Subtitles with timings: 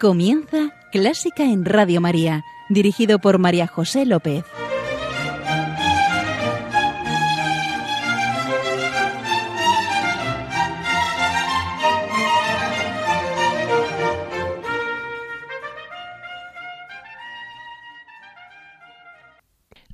[0.00, 4.44] Comienza Clásica en Radio María, dirigido por María José López.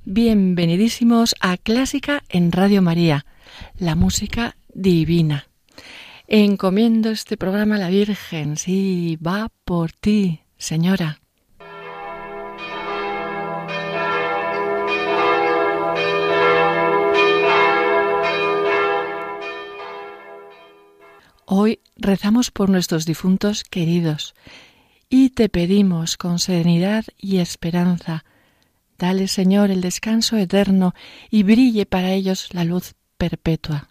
[0.03, 3.25] Bienvenidísimos a Clásica en Radio María,
[3.79, 5.47] la música divina.
[6.27, 11.19] Encomiendo este programa a la Virgen, sí, va por ti, señora.
[21.45, 24.33] Hoy rezamos por nuestros difuntos queridos
[25.09, 28.25] y te pedimos con serenidad y esperanza,
[28.97, 30.95] dale Señor el descanso eterno
[31.29, 33.89] y brille para ellos la luz perpetua.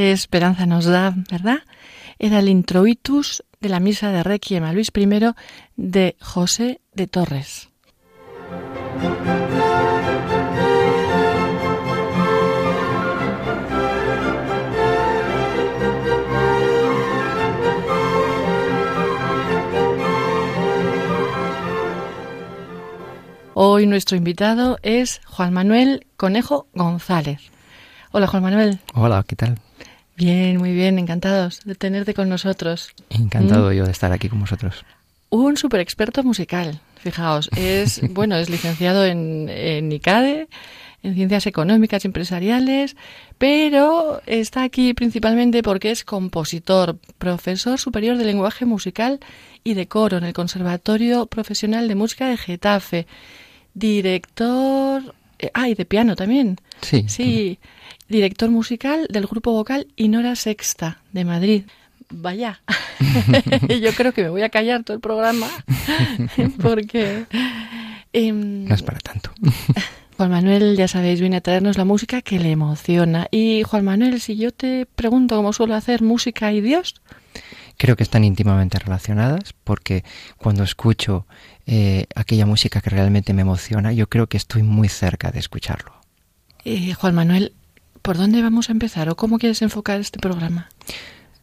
[0.00, 1.58] Qué esperanza nos da, ¿verdad?
[2.18, 5.06] Era el introitus de la misa de Requiem a Luis I
[5.76, 7.68] de José de Torres.
[23.52, 27.50] Hoy nuestro invitado es Juan Manuel Conejo González.
[28.12, 28.78] Hola Juan Manuel.
[28.94, 29.58] Hola, ¿qué tal?
[30.20, 32.92] Bien, muy bien, encantados de tenerte con nosotros.
[33.08, 33.72] Encantado ¿Mm?
[33.72, 34.84] yo de estar aquí con vosotros.
[35.30, 40.48] Un super experto musical, fijaos, es bueno, es licenciado en, en ICADE,
[41.02, 42.96] en ciencias económicas y empresariales,
[43.38, 49.20] pero está aquí principalmente porque es compositor, profesor superior de lenguaje musical
[49.64, 53.06] y de coro en el Conservatorio Profesional de Música de Getafe,
[53.72, 56.58] director, eh, ah, y de piano también.
[56.82, 57.06] Sí.
[57.08, 57.58] Sí
[58.10, 61.62] director musical del grupo vocal Inora Sexta de Madrid.
[62.10, 62.60] Vaya,
[63.80, 65.48] yo creo que me voy a callar todo el programa
[66.62, 67.24] porque...
[68.12, 69.30] Em, no es para tanto.
[70.16, 73.28] Juan Manuel, ya sabéis, viene a traernos la música que le emociona.
[73.30, 77.00] Y Juan Manuel, si yo te pregunto cómo suelo hacer música y Dios.
[77.78, 80.04] Creo que están íntimamente relacionadas porque
[80.36, 81.26] cuando escucho
[81.66, 85.94] eh, aquella música que realmente me emociona, yo creo que estoy muy cerca de escucharlo.
[86.64, 87.54] Eh, Juan Manuel,
[88.02, 90.68] ¿Por dónde vamos a empezar o cómo quieres enfocar este programa?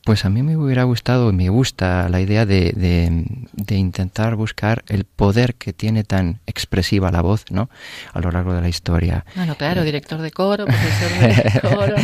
[0.07, 5.04] Pues a mí me hubiera gustado, me gusta la idea de, de, intentar buscar el
[5.04, 7.69] poder que tiene tan expresiva la voz, ¿no?
[8.13, 9.25] A lo largo de la historia.
[9.36, 11.95] Bueno, claro, director de coro, profesor de coro.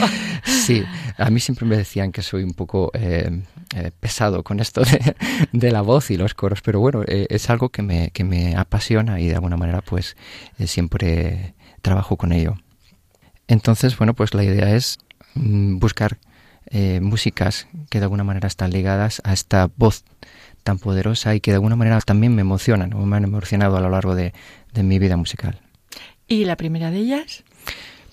[0.43, 0.83] sí,
[1.17, 3.41] a mí siempre me decían que soy un poco eh,
[3.73, 5.15] eh, pesado con esto de,
[5.53, 8.57] de, la voz y los coros, pero bueno, eh, es algo que me, que me
[8.57, 10.17] apasiona y de alguna manera pues
[10.65, 12.57] siempre trabajo con ello.
[13.53, 14.97] Entonces, bueno, pues la idea es
[15.35, 16.17] mm, buscar
[16.71, 20.03] eh, músicas que de alguna manera están ligadas a esta voz
[20.63, 23.81] tan poderosa y que de alguna manera también me emocionan o me han emocionado a
[23.81, 24.33] lo largo de,
[24.73, 25.59] mi vida musical.
[26.27, 27.43] ¿Y la primera de ellas?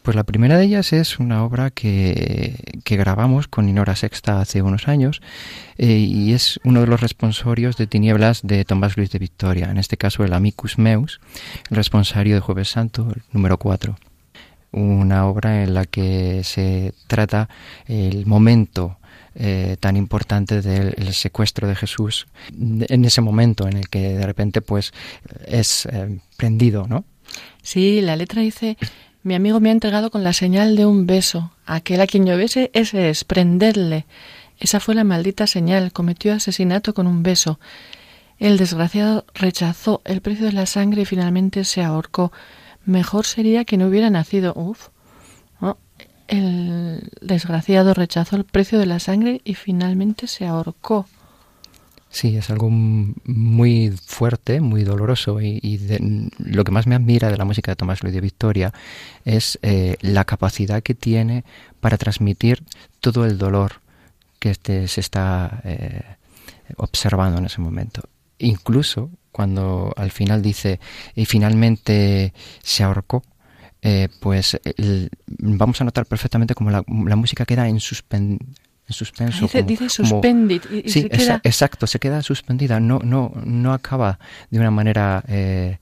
[0.02, 4.88] Pues la primera de ellas es una obra que, grabamos con Inora Sexta hace unos
[4.88, 5.22] años
[5.78, 9.78] eh, y es uno de los responsorios de Tinieblas de Tomás Luis de Victoria, en
[9.78, 11.18] este caso el Amicus Meus,
[11.70, 13.96] el responsario de Jueves Santo, número 4
[14.72, 17.48] una obra en la que se trata
[17.86, 18.98] el momento
[19.34, 24.60] eh, tan importante del secuestro de Jesús en ese momento en el que de repente
[24.60, 24.92] pues
[25.46, 27.04] es eh, prendido, ¿no?
[27.62, 28.76] Sí, la letra dice
[29.22, 31.52] mi amigo me ha entregado con la señal de un beso.
[31.66, 34.06] Aquel a quien yo bese, ese es, prenderle.
[34.58, 35.92] Esa fue la maldita señal.
[35.92, 37.60] Cometió asesinato con un beso.
[38.38, 42.32] El desgraciado rechazó el precio de la sangre y finalmente se ahorcó
[42.84, 44.52] mejor sería que no hubiera nacido.
[44.54, 44.88] Uf.
[46.30, 51.06] El desgraciado rechazó el precio de la sangre y finalmente se ahorcó.
[52.08, 55.80] Sí, es algo muy fuerte, muy doloroso y,
[56.38, 58.72] lo que más me admira de la música de Tomás Luis de Victoria
[59.24, 61.44] es eh, la capacidad que tiene
[61.80, 62.62] para transmitir
[63.00, 63.80] todo el dolor
[64.38, 66.02] que este se está eh,
[66.76, 68.02] observando en ese momento.
[68.38, 70.80] Incluso cuando al final dice
[71.14, 72.32] y finalmente
[72.62, 73.22] se ahorcó,
[73.82, 74.60] eh, pues
[75.26, 76.82] vamos a notar perfectamente como la,
[77.16, 78.38] música queda en, suspen,
[78.86, 79.42] en suspenso.
[79.42, 80.62] Dice, dice suspended.
[80.86, 84.18] sí, exacto, se queda suspendida, no, no, no acaba
[84.50, 85.78] de una manera eh,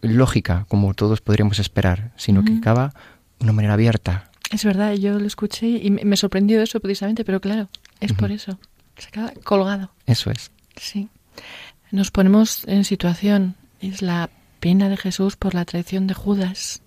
[0.00, 2.94] lógica como todos podríamos esperar, sino que acaba
[3.38, 4.30] de una manera abierta.
[4.50, 7.68] Es verdad, yo lo escuché y me sorprendió eso precisamente, pero claro,
[8.00, 8.58] es por eso.
[8.96, 9.90] Se queda colgado.
[10.06, 10.50] Eso es.
[10.76, 11.08] Sí.
[11.92, 13.54] Nos ponemos en situación.
[13.78, 14.30] Es la
[14.60, 16.81] pena de Jesús por la traición de Judas.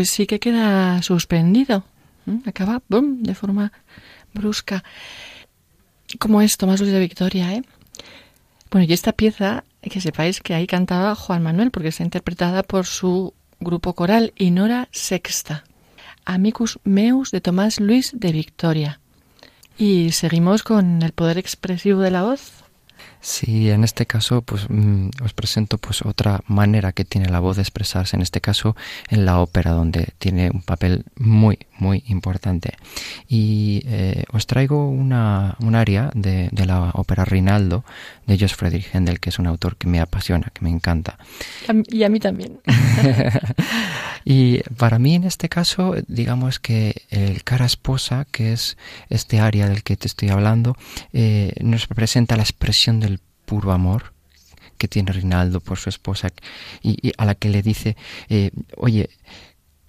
[0.00, 1.84] Pues sí que queda suspendido.
[2.46, 3.70] Acaba de forma
[4.32, 4.82] brusca.
[6.18, 7.62] Como es Tomás Luis de Victoria, ¿eh?
[8.70, 12.86] Bueno, y esta pieza, que sepáis que ahí cantaba Juan Manuel, porque está interpretada por
[12.86, 15.64] su grupo coral Inora Sexta.
[16.24, 19.00] Amicus Meus de Tomás Luis de Victoria.
[19.76, 22.64] Y seguimos con el poder expresivo de la voz.
[23.20, 27.56] Sí, en este caso, pues mm, os presento pues otra manera que tiene la voz
[27.56, 28.16] de expresarse.
[28.16, 28.76] En este caso,
[29.08, 32.74] en la ópera, donde tiene un papel muy, muy importante.
[33.28, 37.84] Y eh, os traigo una, un aria de, de, la ópera Rinaldo
[38.26, 41.18] de Josh Friedrich Händel, que es un autor que me apasiona, que me encanta.
[41.88, 42.60] Y a mí también.
[44.24, 48.76] y para mí, en este caso, digamos que el cara esposa, que es
[49.08, 50.76] este aria del que te estoy hablando,
[51.12, 53.09] eh, nos representa la expresión del
[53.50, 54.12] puro amor
[54.78, 56.28] que tiene Rinaldo por su esposa
[56.82, 57.96] y, a la que le dice,
[58.28, 59.10] eh, oye,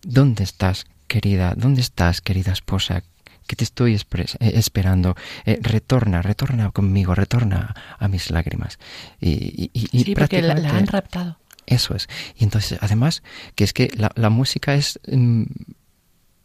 [0.01, 1.53] ¿dónde estás, querida?
[1.55, 3.03] ¿Dónde estás, querida esposa?
[3.47, 5.15] que te estoy eh, esperando.
[5.45, 8.79] Eh, retorna, retorna conmigo, retorna a mis lágrimas.
[9.19, 11.37] Y, sí, porque la, han raptado.
[11.65, 12.07] Eso es.
[12.37, 13.23] Y entonces, además,
[13.55, 15.43] que es que la, música es mm,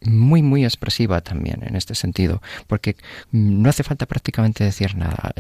[0.03, 2.97] muy, muy expresiva también en este sentido, porque
[3.31, 5.33] mm, no hace falta prácticamente decir nada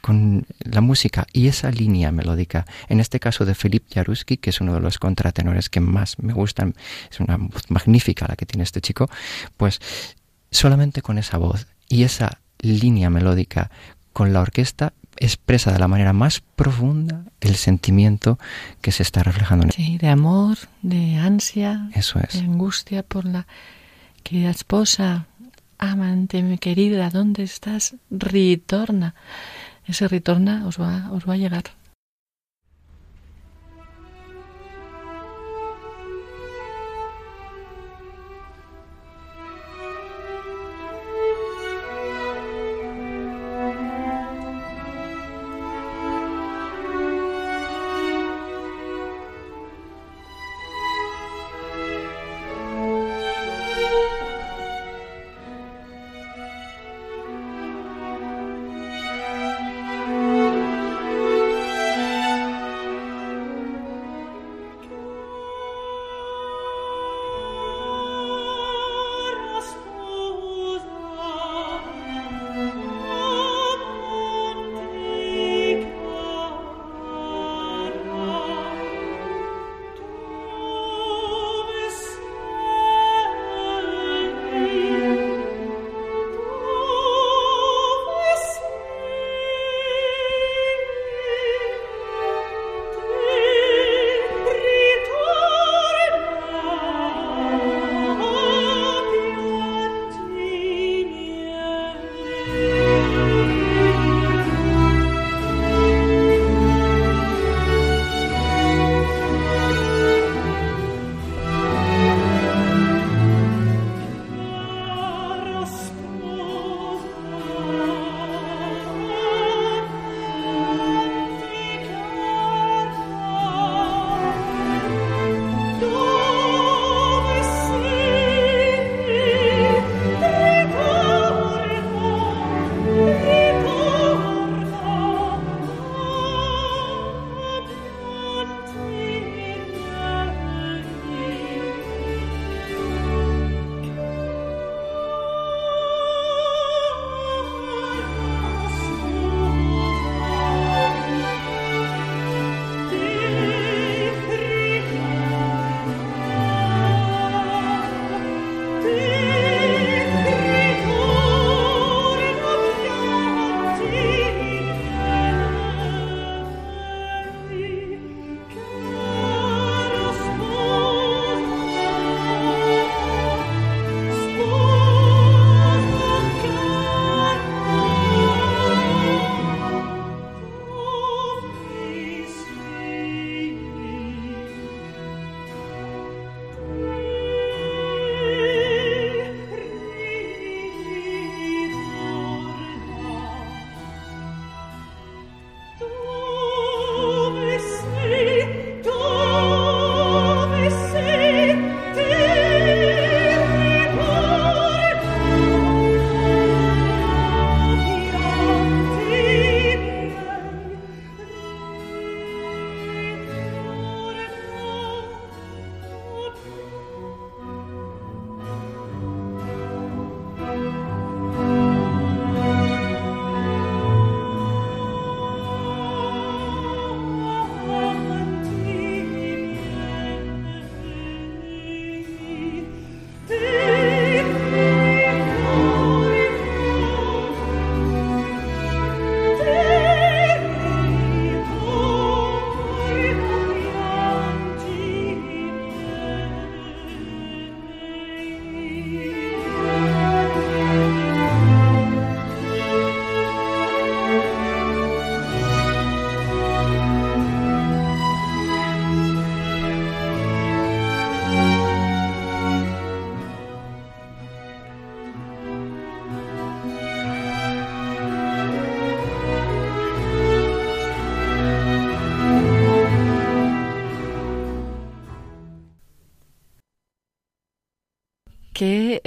[0.00, 4.60] con la música y esa línea melódica, en este caso de Philip Jaruski, que es
[4.60, 6.74] uno de los contratenores que más me gustan,
[7.10, 9.10] es una voz magnífica la que tiene este chico,
[9.56, 9.80] pues
[10.50, 13.70] solamente con esa voz y esa línea melódica
[14.12, 18.38] con la orquesta expresa de la manera más profunda el sentimiento
[18.80, 22.34] que se está reflejando en Sí, de amor, de ansia, Eso es.
[22.34, 23.46] de angustia por la
[24.22, 25.26] querida esposa,
[25.78, 27.96] amante, mi querida, ¿dónde estás?
[28.10, 29.14] Ritorna
[29.88, 31.64] ese retorna os va, os va a llegar.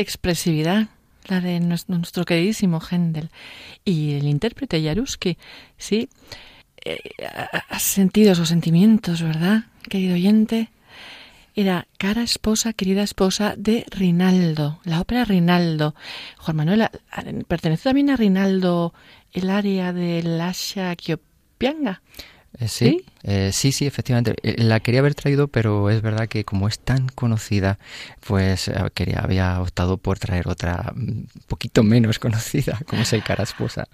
[0.01, 0.89] Expresividad
[1.27, 3.29] la de nuestro queridísimo Händel.
[3.85, 5.37] Y el intérprete Jaruski,
[5.77, 6.09] sí,
[6.83, 6.99] eh,
[7.69, 10.69] has sentido esos sentimientos, ¿verdad, querido oyente?
[11.53, 15.95] Era Cara Esposa, querida esposa de Rinaldo, la ópera Rinaldo.
[16.37, 16.87] Juan Manuel,
[17.47, 18.93] ¿pertenece también a Rinaldo
[19.33, 22.01] el área de Lascia Kiopianga?
[22.59, 23.71] Eh, sí, eh, ¿Sí?
[23.71, 24.35] sí, efectivamente.
[24.43, 27.79] Eh, la quería haber traído, pero es verdad que como es tan conocida,
[28.25, 33.23] pues quería, había optado por traer otra un mm, poquito menos conocida, como es el
[33.23, 33.87] cara esposa.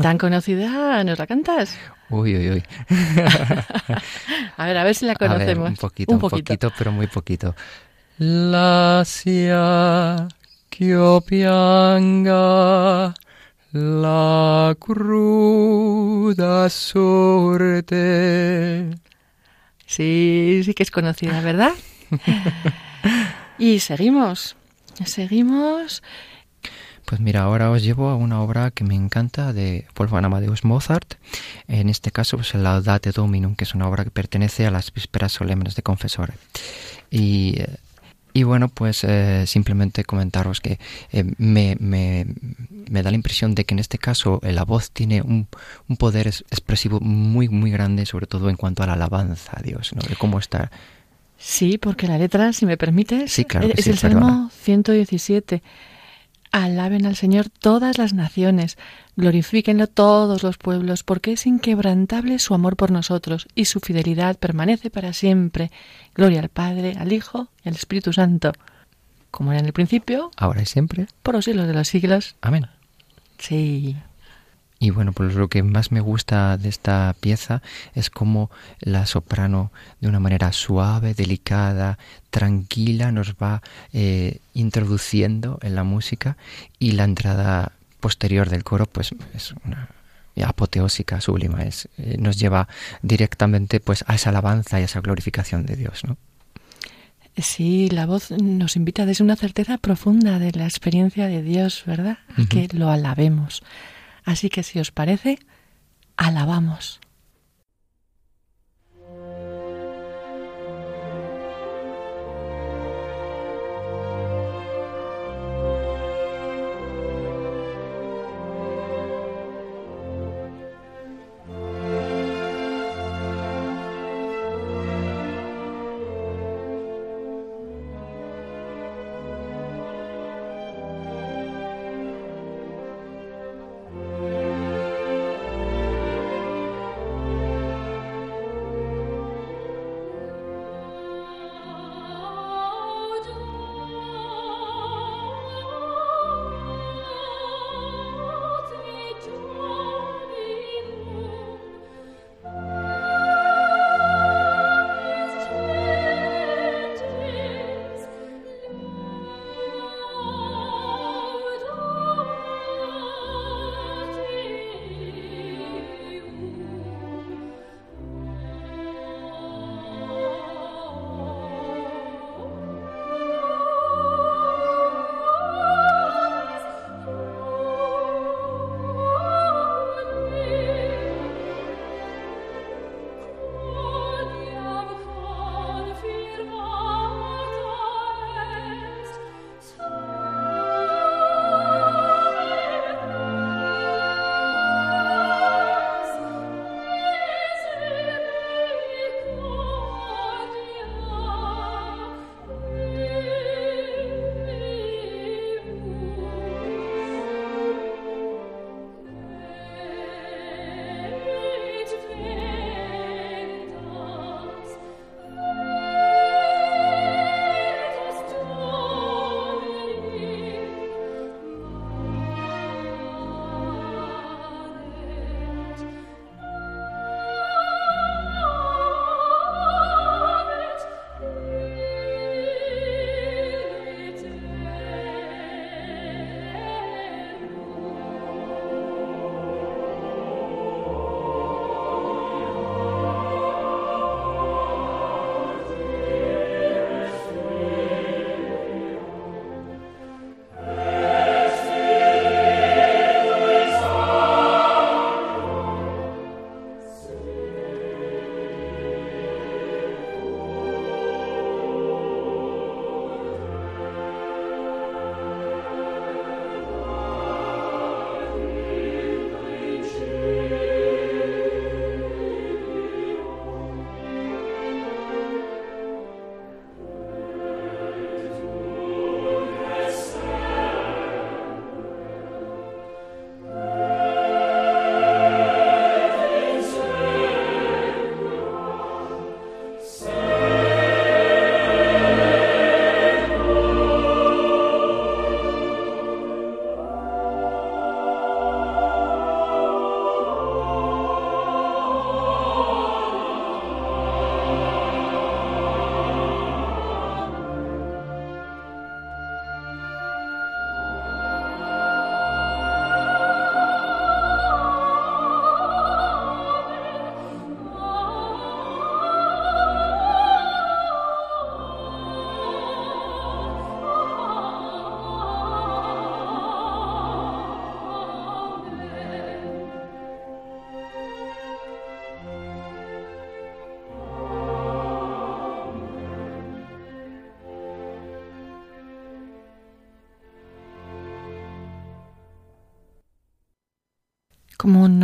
[0.00, 1.04] ¿Tan conocida?
[1.04, 1.76] ¿Nos la cantas?
[2.08, 2.62] Uy, uy, uy.
[4.56, 5.68] a ver, a ver si la conocemos.
[5.68, 6.72] un poquito, un, poquito.
[6.76, 7.54] pero muy poquito.
[8.18, 10.28] La sia
[10.70, 13.14] que pianga
[13.72, 17.90] la cruda suerte.
[19.86, 21.72] Sí, sí que es conocida, ¿verdad?
[23.58, 24.56] y seguimos,
[25.04, 26.02] seguimos.
[27.04, 31.14] Pues mira, ahora os llevo a una obra que me encanta de Wolfgang Amadeus Mozart.
[31.66, 34.92] En este caso, pues el Laudate Dominum, que es una obra que pertenece a las
[34.92, 36.34] vísperas solemnes de Confesore.
[37.10, 37.66] Y eh,
[38.32, 40.78] y bueno, pues eh, simplemente comentaros que
[41.12, 42.26] eh, me, me,
[42.90, 45.48] me, da la impresión de que en este caso eh, la voz tiene un,
[45.88, 49.92] un, poder expresivo muy, muy grande, sobre todo en cuanto a la alabanza a Dios,
[49.94, 50.02] ¿no?
[50.08, 50.70] De cómo está.
[51.38, 55.62] Sí, porque la letra, si me permites, sí, claro es el Salmo 117.
[56.52, 58.76] Alaben al Señor todas las naciones,
[59.16, 64.90] glorifíquenlo todos los pueblos, porque es inquebrantable su amor por nosotros y su fidelidad permanece
[64.90, 65.70] para siempre.
[66.14, 68.52] Gloria al Padre, al Hijo y al Espíritu Santo,
[69.30, 72.36] como era en el principio, ahora y siempre, por los siglos de los siglos.
[72.40, 72.66] Amén.
[73.38, 73.96] Sí.
[74.82, 77.60] Y bueno, pues lo que más me gusta de esta pieza
[77.94, 81.98] es cómo la soprano, de una manera suave, delicada,
[82.30, 83.60] tranquila, nos va
[83.92, 86.38] eh, introduciendo en la música
[86.78, 89.90] y la entrada posterior del coro, pues es una
[90.42, 92.66] apoteósica, sublima, es, eh, nos lleva
[93.02, 96.16] directamente pues a esa alabanza y a esa glorificación de Dios, ¿no?
[97.36, 102.18] Sí, la voz nos invita desde una certeza profunda de la experiencia de Dios, ¿verdad?
[102.36, 103.62] A que lo alabemos.
[104.24, 105.38] Así que si os parece,
[106.16, 107.00] alabamos.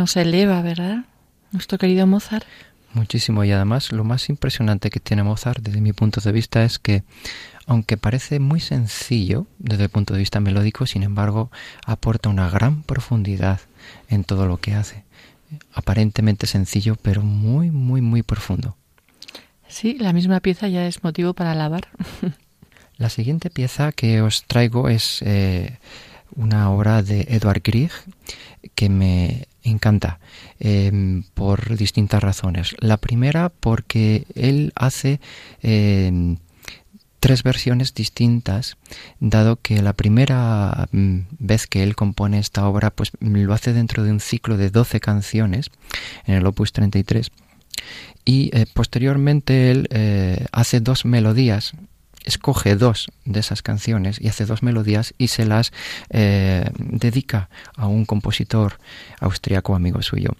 [0.07, 1.03] Nos eleva, ¿verdad?
[1.51, 2.45] Nuestro querido Mozart.
[2.93, 6.79] Muchísimo y además lo más impresionante que tiene Mozart desde mi punto de vista es
[6.79, 7.03] que
[7.65, 11.51] aunque parece muy sencillo desde el punto de vista melódico, sin embargo
[11.85, 13.59] aporta una gran profundidad
[14.07, 15.03] en todo lo que hace.
[15.73, 18.77] Aparentemente sencillo, pero muy, muy, muy profundo.
[19.67, 21.89] Sí, la misma pieza ya es motivo para alabar.
[22.97, 25.79] la siguiente pieza que os traigo es eh,
[26.33, 27.91] una obra de Edward Grieg
[28.73, 30.19] que me encanta
[30.59, 32.75] em, por distintas razones.
[32.79, 35.19] La primera porque él hace
[35.61, 36.37] em,
[37.19, 38.77] tres versiones distintas,
[39.19, 44.03] dado que la primera mm, vez que él compone esta obra, pues lo hace dentro
[44.03, 45.71] de un ciclo de 12 canciones
[46.25, 47.31] en el Opus 33
[48.25, 51.73] y eh, posteriormente él eh, hace dos melodías
[52.27, 55.71] escoge dos de esas canciones y hace dos melodías y se las
[56.09, 58.79] eh, dedica a un compositor
[59.19, 60.31] austriaco amigo suyo.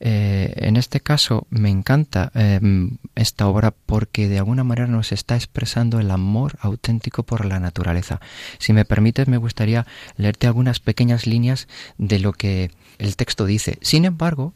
[0.00, 5.36] Eh, en este caso me encanta em, esta obra porque de alguna manera nos está
[5.36, 8.20] expresando el amor auténtico por la naturaleza.
[8.58, 13.78] Si me permites, me gustaría leerte algunas pequeñas líneas de lo que el texto dice.
[13.82, 14.52] Sin embargo,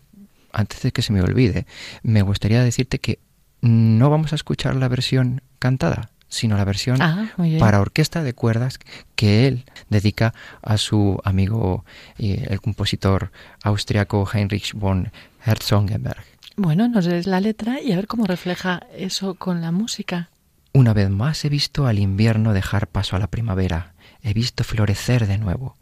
[0.53, 1.67] antes de que se me olvide,
[2.03, 3.21] me gustaría decirte que
[3.61, 8.79] no vamos a escuchar la versión cantada, sino la versión ah, para orquesta de cuerdas
[9.15, 11.85] que él dedica a su amigo
[12.19, 13.31] y el compositor
[13.63, 15.11] austriaco Heinrich von
[15.45, 16.25] Herzogenberg.
[16.57, 20.31] Bueno, nos des la letra y a ver cómo refleja eso con la música.
[20.73, 25.27] Una vez más he visto al invierno dejar paso a la primavera, he visto florecer
[25.27, 25.77] de nuevo.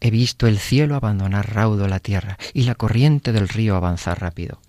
[0.00, 4.60] He visto el cielo abandonar raudo la tierra y la corriente del río avanzar rápido.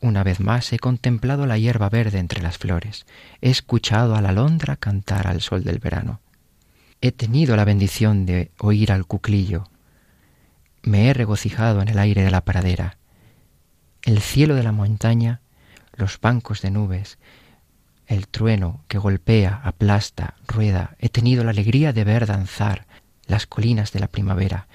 [0.00, 3.04] Una vez más he contemplado la hierba verde entre las flores,
[3.40, 6.20] he escuchado a la alondra cantar al sol del verano.
[7.00, 9.64] He tenido la bendición de oír al cuclillo.
[10.82, 12.96] Me he regocijado en el aire de la pradera.
[14.02, 15.40] El cielo de la montaña,
[15.94, 17.18] los bancos de nubes,
[18.06, 20.96] el trueno que golpea, aplasta, rueda.
[21.00, 22.86] He tenido la alegría de ver danzar
[23.26, 24.68] las colinas de la primavera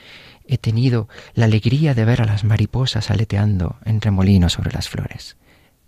[0.47, 5.37] he tenido la alegría de ver a las mariposas aleteando en remolinos sobre las flores.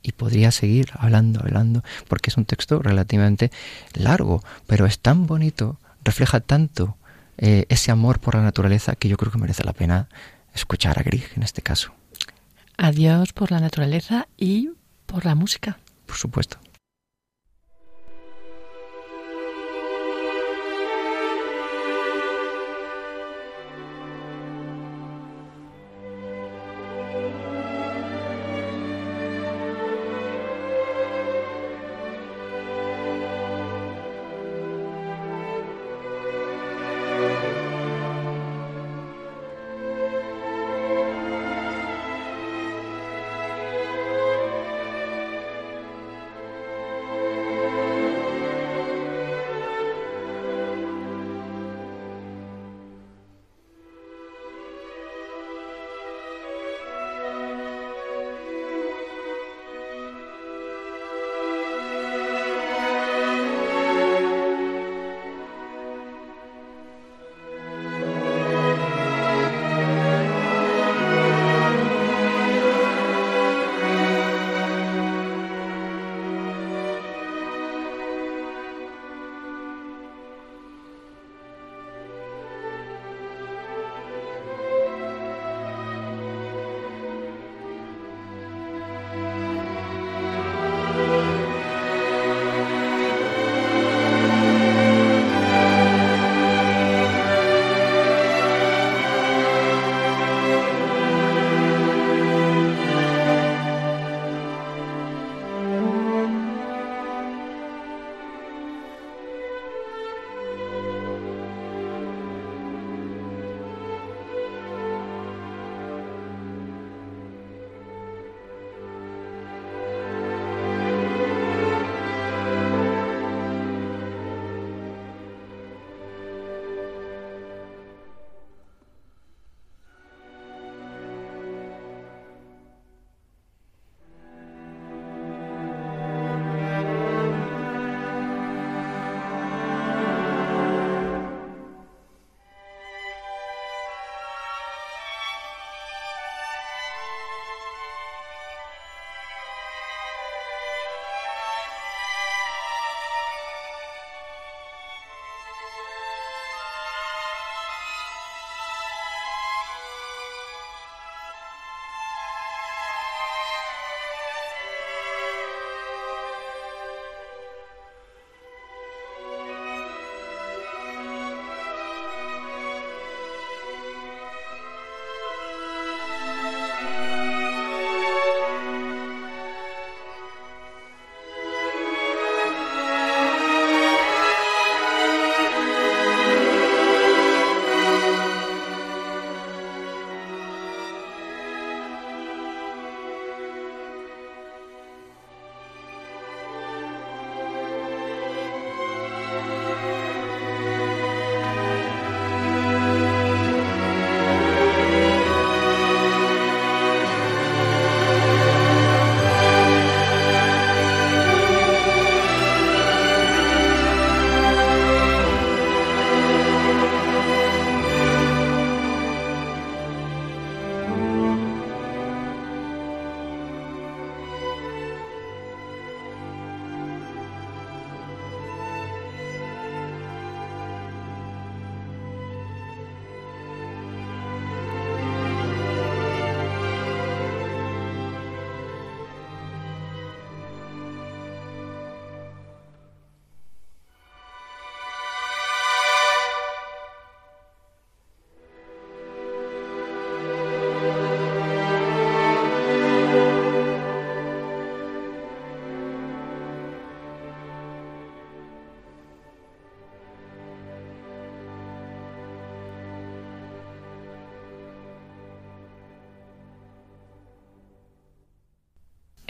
[0.02, 3.52] Y podría seguir hablando, hablando, porque es un texto relativamente
[3.94, 6.98] largo, pero es tan bonito, refleja tanto
[7.38, 10.08] eh, ese amor por la naturaleza que yo creo que merece la pena
[10.54, 11.94] escuchar a Grieg en este caso.
[12.78, 14.70] Adiós por la naturaleza y
[15.06, 15.78] por la música.
[16.06, 16.58] Por supuesto.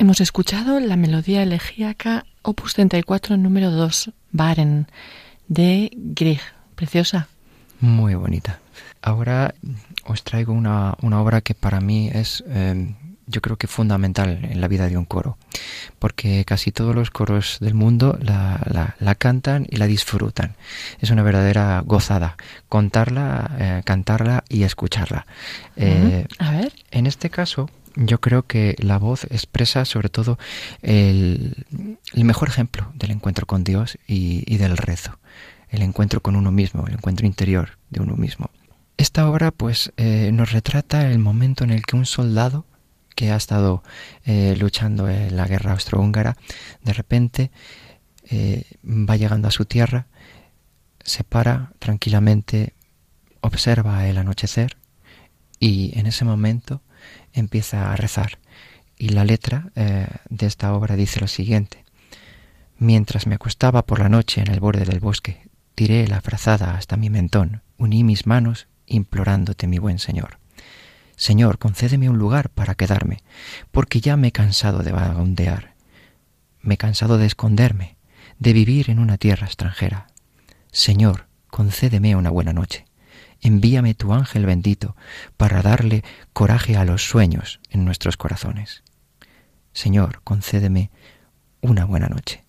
[0.05, 4.85] Hemos escuchado la melodía elegíaca opus 34 número 2, Baren,
[5.47, 6.41] de Grieg.
[6.75, 7.27] Preciosa.
[7.79, 8.59] Muy bonita.
[9.01, 9.55] Ahora
[10.03, 12.93] os traigo una, una obra que para mí es, em,
[13.25, 15.39] yo creo que fundamental en la vida de un coro,
[15.97, 20.53] porque casi todos los coros del mundo la, la, cantan y la disfrutan.
[21.01, 22.37] Es una verdadera gozada
[22.69, 25.25] contarla, eh, cantarla y escucharla.
[25.75, 26.73] Eh, A ver.
[26.91, 30.37] En este caso, yo creo que la voz expresa sobre todo
[30.81, 31.65] el,
[32.13, 35.19] mejor ejemplo del encuentro con Dios y, y, del rezo,
[35.69, 38.49] el encuentro con uno mismo, el encuentro interior de uno mismo.
[38.97, 42.65] Esta obra pues eh, nos retrata el momento en el que un soldado
[43.15, 43.83] que ha estado
[44.25, 46.37] eh, luchando en la guerra austrohúngara
[46.83, 47.51] de repente
[48.29, 50.07] eh, va llegando a su tierra,
[51.03, 52.73] se para tranquilamente,
[53.41, 54.77] observa el anochecer
[55.59, 56.81] y en ese momento
[57.35, 58.39] empieza a rezar.
[58.97, 61.83] Y la letra eh, de esta obra dice lo siguiente.
[62.77, 66.97] Mientras me acostaba por la noche en el borde del bosque, tiré la frazada hasta
[66.97, 70.39] mi mentón, uní mis manos implorándote, mi buen Señor.
[71.15, 73.23] Señor, concédeme un lugar para quedarme,
[73.71, 75.75] porque ya me he cansado de vagabundear.
[76.61, 77.95] Me he cansado de esconderme,
[78.39, 80.07] de vivir en una tierra extranjera.
[80.71, 82.85] Señor, concédeme una buena noche.
[83.45, 84.95] Envíame tu ángel bendito
[85.37, 86.03] para darle
[86.33, 88.81] coraje a los sueños en nuestros corazones.
[89.71, 90.89] Señor, concédeme
[91.61, 92.44] una buena noche.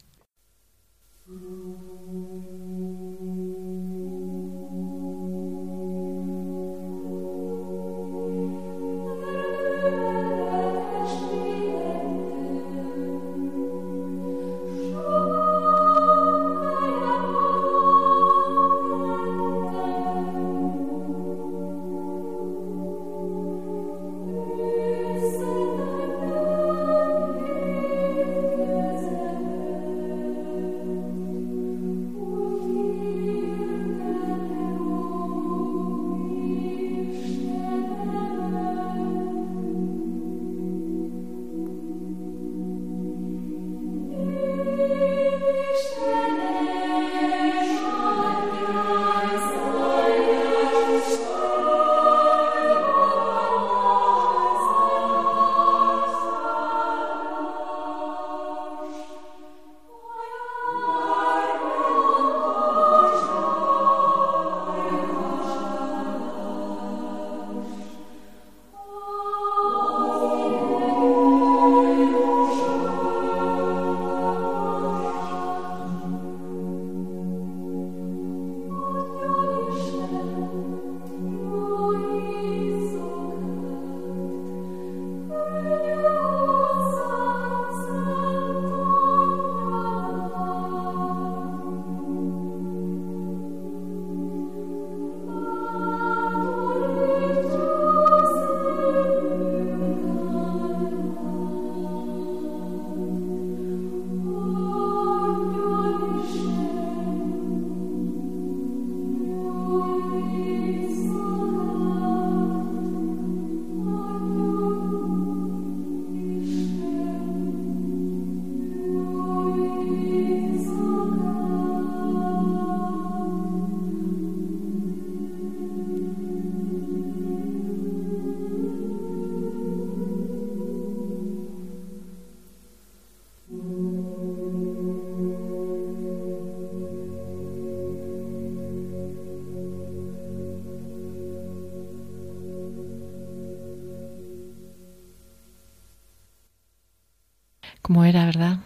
[147.87, 148.59] Como era, ¿verdad?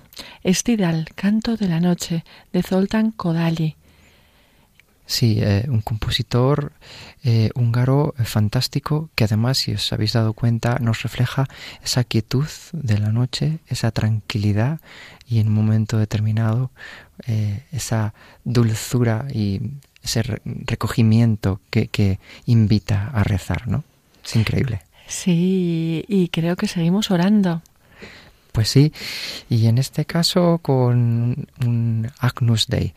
[0.45, 3.77] Estidal, Canto de la Noche, de Zoltán Kodály.
[5.05, 6.73] Sí, eh, un compositor
[7.23, 11.49] eh, húngaro fantástico que además, si os habéis dado cuenta, nos refleja
[11.85, 14.81] esa quietud de la noche, esa tranquilidad
[15.29, 16.71] y en un momento determinado
[17.27, 19.61] eh, esa dulzura y
[20.03, 23.85] ese recogimiento que, que invita a rezar, ¿no?
[24.25, 24.81] Es increíble.
[25.09, 27.61] Sí, y creo que seguimos orando.
[28.53, 28.93] Pues sí,
[29.49, 32.95] y en este caso con un Agnus Dei,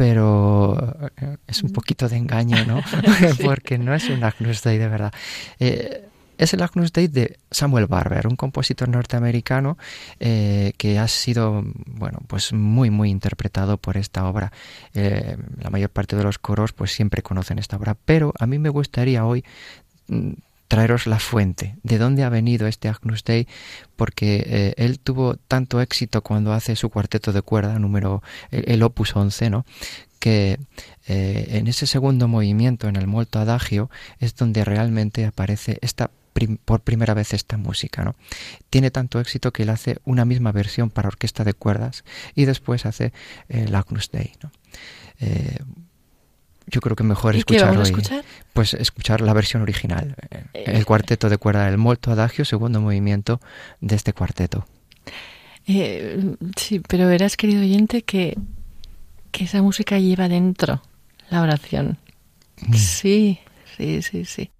[0.00, 2.80] pero eh, es un poquito de engaño, ¿no?
[3.44, 5.12] Porque no es un Agnus Dei de verdad.
[5.58, 6.06] Eh,
[6.38, 9.76] es el Agnus Dei de Samuel Barber, un compositor norteamericano
[10.18, 14.50] eh, que ha sido, bueno, pues muy, muy interpretado por esta obra.
[14.94, 18.70] la mayor parte de los coros, pues siempre conocen esta obra, pero a mí me
[18.70, 19.44] gustaría hoy
[20.08, 20.30] mm,
[20.70, 23.48] traeros la fuente, de dónde ha venido este Agnus Dei,
[23.96, 29.16] porque eh, él tuvo tanto éxito cuando hace su cuarteto de cuerda, número, el, opus
[29.16, 29.66] 11, ¿no?
[30.20, 30.60] que
[31.08, 36.12] eh, en ese segundo movimiento, en el molto adagio, es donde realmente aparece esta
[36.64, 38.04] por primera vez esta música.
[38.04, 38.14] ¿no?
[38.70, 42.04] Tiene tanto éxito que él hace una misma versión para orquesta de cuerdas
[42.36, 43.12] y después hace
[43.48, 44.32] el Agnus Dei.
[44.40, 44.52] ¿no?
[46.66, 47.82] Yo creo que mejor escucharlo.
[47.82, 48.24] escuchar?
[48.52, 53.40] pues escuchar la versión original, eh, el cuarteto de cuerda del molto adagio, segundo movimiento
[53.80, 54.66] de este cuarteto.
[55.66, 58.36] Eh, sí, pero verás, querido oyente, que,
[59.30, 60.82] que esa música lleva dentro
[61.30, 61.98] la oración.
[62.60, 62.74] Mm.
[62.74, 63.40] Sí,
[63.76, 64.50] sí, sí, sí.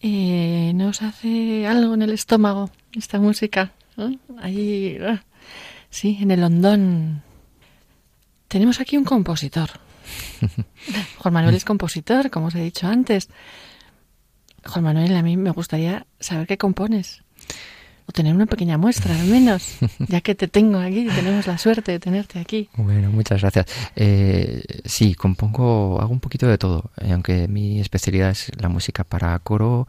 [0.00, 3.72] Eh, ¿Nos hace algo en el estómago esta música?
[4.40, 5.22] Ahí, ah,
[5.90, 7.22] sí, en el hondón.
[8.46, 9.70] Tenemos aquí un compositor.
[11.18, 13.28] Juan Manuel es compositor, como os he dicho antes.
[14.64, 17.22] Juan Manuel, a mí me gustaría saber qué compones.
[18.08, 19.76] O tener una pequeña muestra, al menos,
[20.08, 22.70] ya que te tengo aquí, tenemos la suerte de tenerte aquí.
[22.74, 23.66] Bueno, muchas gracias.
[23.96, 29.04] Eh, sí, compongo, hago un poquito de todo, eh, aunque mi especialidad es la música
[29.04, 29.86] para coro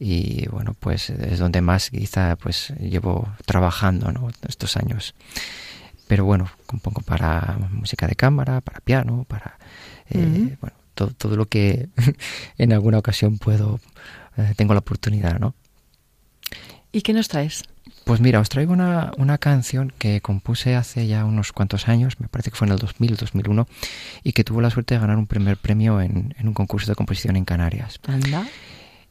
[0.00, 4.28] y bueno, pues es donde más quizá pues llevo trabajando ¿no?
[4.48, 5.14] estos años.
[6.08, 9.58] Pero bueno, compongo para música de cámara, para piano, para
[10.10, 11.88] eh, bueno, todo, todo lo que
[12.58, 13.78] en alguna ocasión puedo,
[14.36, 15.54] eh, tengo la oportunidad, ¿no?
[16.92, 17.64] ¿Y qué nos traes?
[18.04, 22.28] Pues mira, os traigo una, una, canción que compuse hace ya unos cuantos años, me
[22.28, 23.68] parece que fue en el 2000, 2001,
[24.24, 26.96] y que tuvo la suerte de ganar un primer premio en, en un concurso de
[26.96, 28.00] composición en Canarias.
[28.06, 28.46] ¿Anda?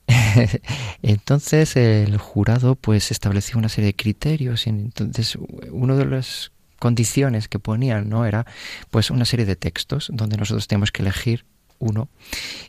[1.03, 5.37] entonces el jurado pues estableció una serie de criterios y entonces
[5.71, 8.25] uno de los condiciones que ponían, ¿no?
[8.25, 8.45] Era
[8.89, 11.45] pues una serie de textos donde nosotros tenemos que elegir
[11.79, 12.09] uno.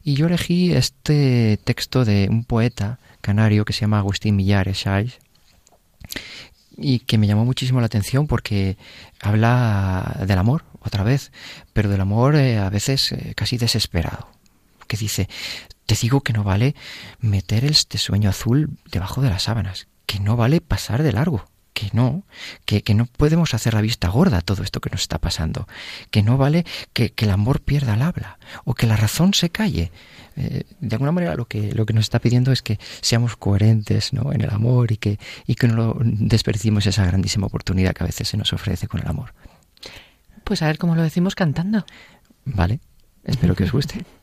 [0.03, 4.85] Y yo elegí este texto de un poeta canario que se llama Agustín Millares
[6.77, 8.79] y que me llamó muchísimo la atención porque
[9.21, 11.31] habla del amor, otra vez,
[11.73, 14.29] pero del amor eh, a veces eh, casi desesperado.
[14.87, 15.29] Que dice,
[15.87, 16.75] te digo que no vale
[17.21, 21.91] meter este sueño azul debajo de las sábanas, que no vale pasar de largo, que
[21.93, 22.25] no,
[22.65, 25.67] que, que, no podemos hacer la vista gorda a todo esto que nos está pasando,
[26.11, 29.51] que no vale que, que el amor pierda el habla o que la razón se
[29.51, 29.93] calle.
[30.37, 34.13] Eh, de alguna manera lo que, lo que nos está pidiendo es que seamos coherentes
[34.13, 34.33] ¿no?
[34.33, 38.29] en el amor y que, y que no desperdicimos esa grandísima oportunidad que a veces
[38.29, 39.35] se nos ofrece con el amor.
[40.45, 41.85] Pues a ver cómo lo decimos cantando.
[42.45, 42.81] Vale,
[43.25, 44.05] espero que os guste.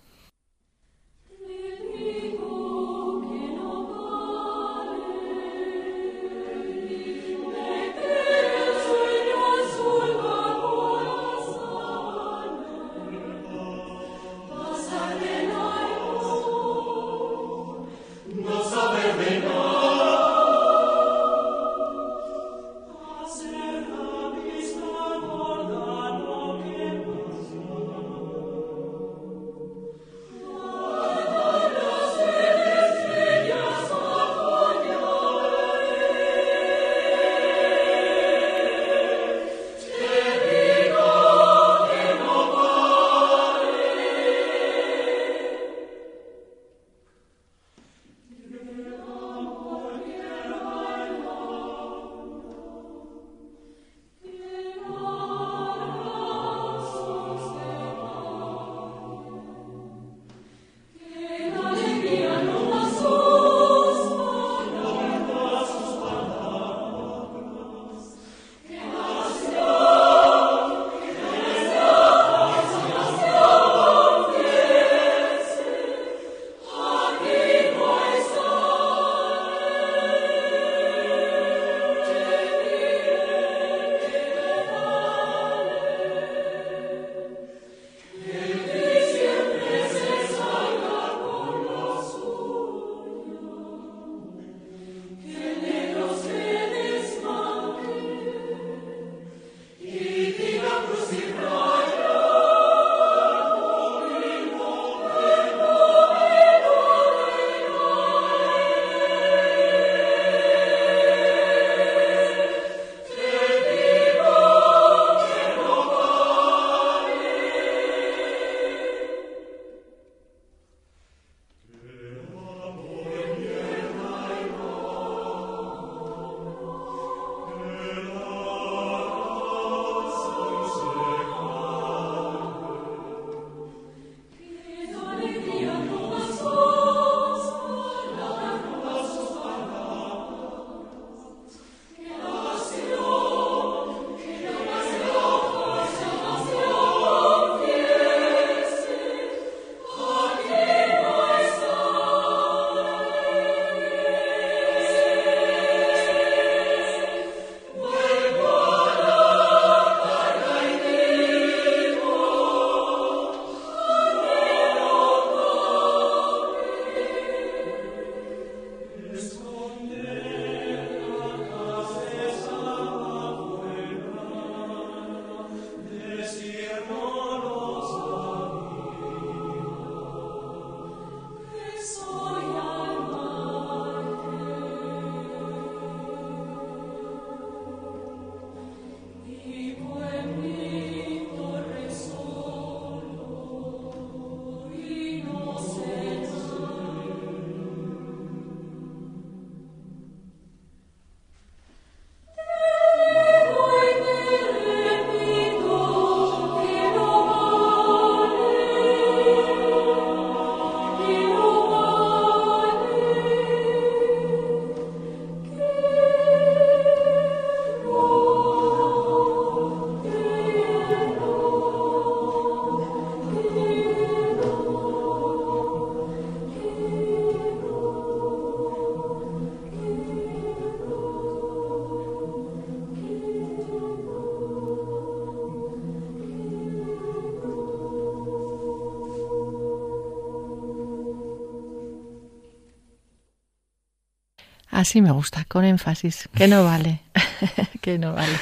[244.78, 247.02] Así me gusta, con énfasis, que no vale,
[247.82, 248.38] que no vale.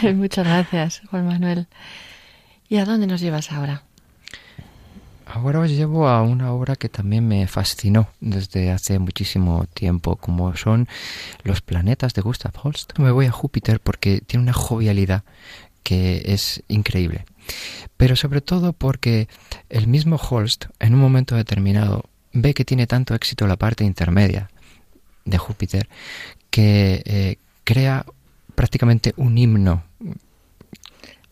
[0.14, 1.66] Muchas gracias, Juan Manuel.
[2.68, 3.82] ¿Y a dónde nos llevas ahora?
[5.26, 10.54] Ahora os llevo a una obra que también me fascinó desde hace muchísimo tiempo, como
[10.54, 10.86] son
[11.42, 12.96] los planetas de Gustav Holst.
[13.00, 15.24] Me voy a Júpiter porque tiene una jovialidad
[15.82, 17.24] que es increíble.
[17.96, 19.26] Pero sobre todo porque
[19.68, 24.48] el mismo Holst, en un momento determinado, ve que tiene tanto éxito la parte intermedia
[25.24, 25.88] de Júpiter
[26.50, 28.04] que eh, crea
[28.54, 29.84] prácticamente un himno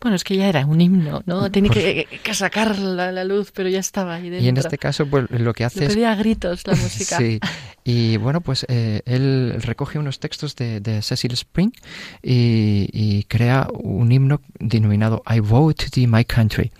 [0.03, 1.49] bueno, es que ya era un himno, ¿no?
[1.49, 4.45] Tiene que, sacar la, luz, pero ya estaba ahí dentro.
[4.45, 5.93] Y en este caso, pues lo que hace es...
[5.93, 7.17] pedía gritos la música.
[7.17, 7.39] sí.
[7.85, 11.71] Y bueno, pues eh, él recoge unos textos de, Cecil Spring
[12.21, 16.73] y, crea un himno denominado I Vow to Thee, My Country.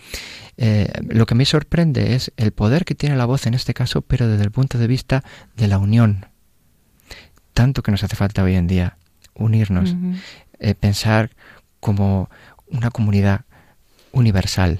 [0.58, 4.02] Eh, lo que me sorprende es el poder que tiene la voz en este caso,
[4.02, 5.24] pero desde el punto de vista
[5.56, 6.26] de la unión.
[7.54, 8.98] Tanto que nos hace falta hoy en día
[9.36, 9.96] unirnos,
[10.60, 11.32] eh, pensar
[11.80, 12.30] como
[12.68, 13.42] una comunidad
[14.12, 14.80] universal.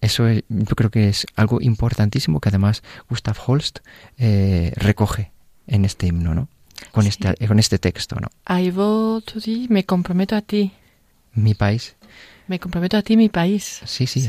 [0.00, 3.80] Eso yo creo que es algo importantísimo que además Gustav Holst
[4.16, 5.32] eh, recoge
[5.66, 6.48] en este himno, ¿no?
[6.92, 8.28] Con, este, con este texto, ¿no?
[8.48, 10.72] I vow to thee, me comprometo a ti.
[11.34, 11.96] Mi país.
[12.48, 13.82] Me comprometo a ti, mi país.
[13.84, 14.28] Sí, sí.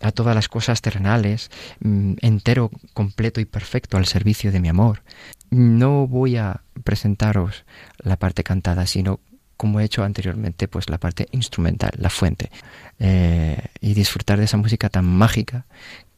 [0.00, 1.50] A, todas las cosas terrenales,
[1.80, 5.02] mm, entero, completo y perfecto al servicio de mi amor.
[5.50, 7.64] No voy a presentaros
[7.98, 9.20] la parte cantada, sino
[9.56, 12.50] como he hecho anteriormente, pues la parte instrumental, la fuente,
[12.98, 15.64] eh, y disfrutar de esa música tan mágica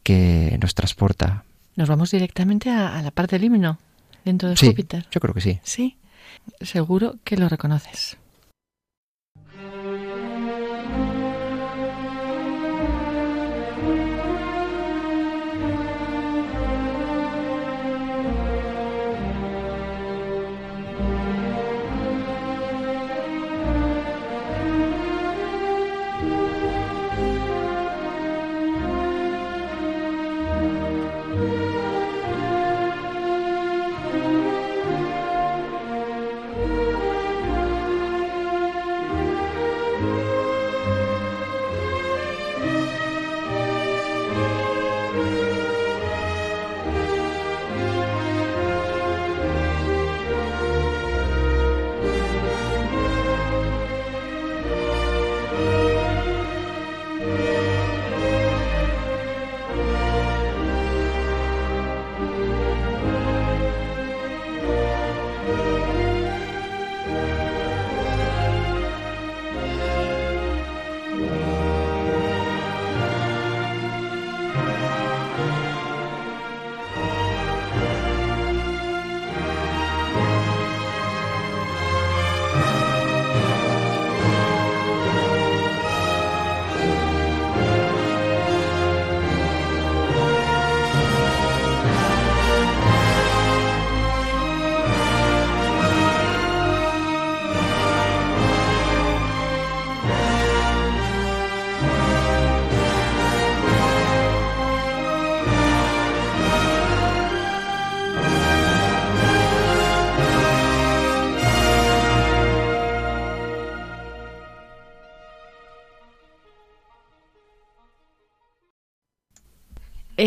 [0.03, 1.45] que nos transporta.
[1.77, 3.79] Nos vamos directamente a, la parte del himno,
[4.25, 5.07] dentro de Júpiter.
[5.11, 5.61] Yo creo que sí.
[5.63, 5.97] Sí,
[6.61, 8.17] seguro que lo reconoces.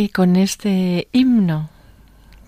[0.09, 1.69] Con este himno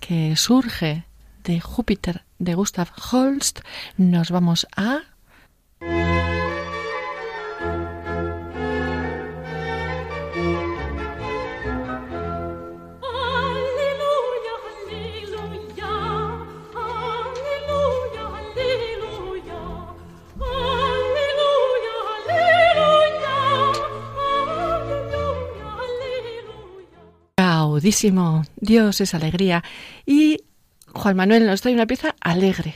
[0.00, 1.04] que surge
[1.44, 3.60] de Júpiter de Gustav Holst,
[3.96, 5.02] nos vamos a
[28.56, 29.62] Dios es alegría.
[30.06, 30.40] Y
[30.92, 32.74] Juan Manuel nos trae una pieza alegre.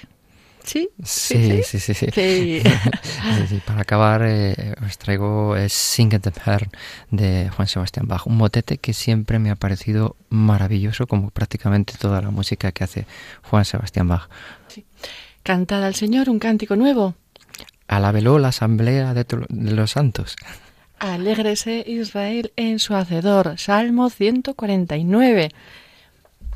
[0.65, 0.91] ¿Sí?
[1.03, 1.95] Sí, sí, sí.
[1.95, 2.63] sí,
[3.67, 6.71] para acabar, eh, os traigo Sing the Fern
[7.11, 12.21] de Juan Sebastián Bach, un motete que siempre me ha parecido maravilloso, como prácticamente toda
[12.21, 13.07] la música que hace
[13.45, 14.29] Juan Sebastián Bach.
[15.43, 17.15] Cantada al Señor, un cántico nuevo.
[17.87, 20.37] Alabeló la asamblea de los santos.
[20.99, 23.59] Alégrese Israel en su hacedor.
[23.59, 25.51] Salmo 149.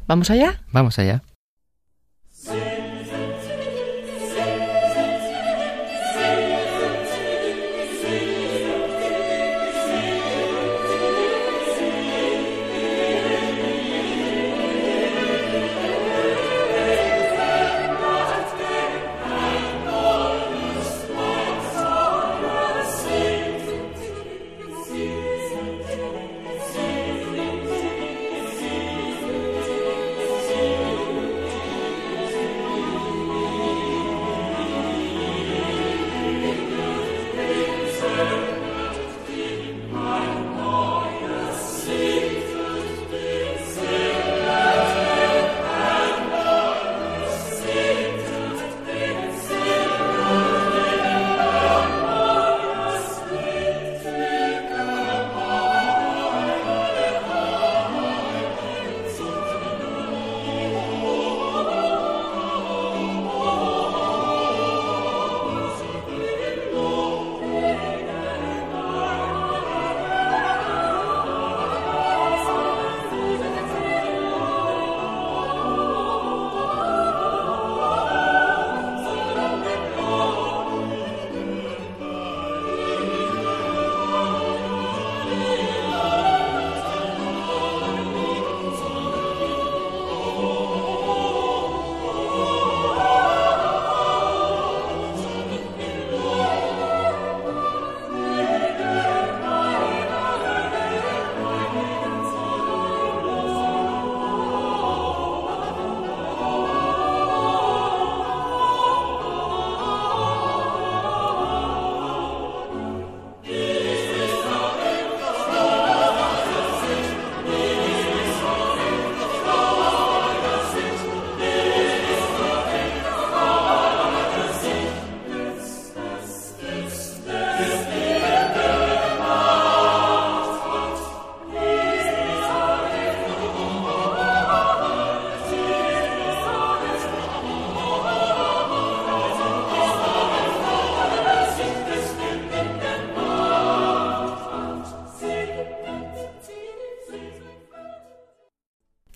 [0.07, 0.61] ¿Vamos allá?
[0.73, 1.23] Vamos allá.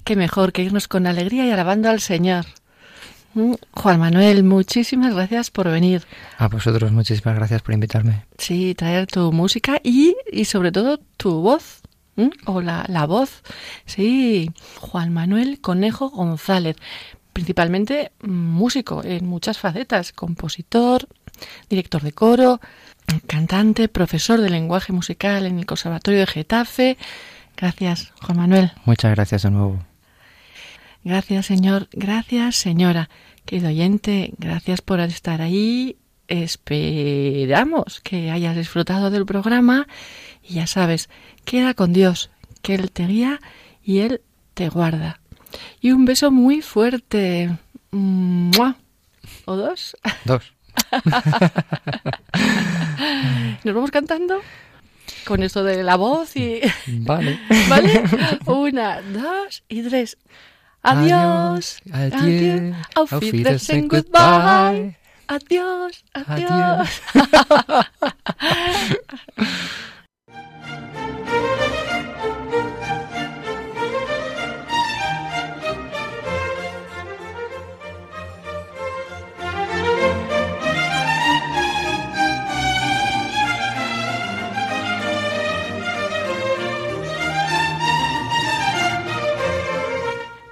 [0.07, 2.47] Qué mejor que irnos con alegría y alabando al Señor.
[3.35, 6.05] Mm, Juan Manuel, muchísimas gracias por venir.
[6.39, 8.25] A vosotros muchísimas gracias por invitarme.
[8.39, 11.83] Sí, traer tu música y, y sobre todo tu voz.
[12.17, 12.31] ¿m?
[12.47, 13.43] O la, la voz.
[13.85, 16.77] Sí, Juan Manuel Conejo González.
[17.33, 20.13] Principalmente mm, músico en muchas facetas.
[20.13, 21.09] Compositor,
[21.69, 22.61] director de coro,
[23.27, 26.97] cantante, profesor de lenguaje musical en el Conservatorio de Getafe.
[27.57, 28.73] Gracias, Juan Manuel.
[28.85, 29.85] Muchas gracias de nuevo.
[31.07, 31.89] Gracias, señor.
[31.93, 33.09] Gracias, señora.
[33.45, 35.99] Querido oyente, gracias por estar ahí.
[36.27, 39.87] Esperamos que hayas disfrutado del programa
[40.43, 41.09] y ya sabes,
[41.45, 42.31] queda con Dios,
[42.61, 43.39] que Él te guía
[43.85, 44.21] y Él
[44.55, 45.21] te guarda.
[45.81, 47.57] Y un beso muy fuerte.
[47.93, 48.75] ¡Mua!
[49.45, 49.97] ¿O dos?
[50.25, 50.55] Dos.
[53.63, 54.41] ¿Nos vamos cantando?
[55.25, 56.63] Con esto de la voz y...
[56.89, 57.39] Vale.
[57.69, 58.03] ¿Vale?
[58.47, 60.19] Una, dos y tres.
[60.87, 61.79] Adiós.
[61.93, 62.75] Adieu.
[62.95, 63.89] Auf Auf Wiedersehen.
[63.89, 64.95] Goodbye.
[65.27, 66.05] Adiós.
[66.15, 67.01] Adiós.
[67.17, 67.87] Adiós.